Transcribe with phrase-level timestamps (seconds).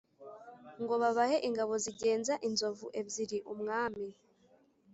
[0.81, 4.07] ngo babahe ingabo zigenza inzovu ebyiri Umwami